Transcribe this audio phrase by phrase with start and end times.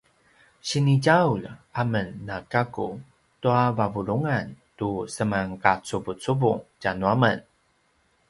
[0.69, 1.45] sini djaulj
[1.79, 2.87] a men na gaku
[3.41, 4.45] tua vavulungan
[4.77, 7.39] tu semanqacuvucuvung tjanuamen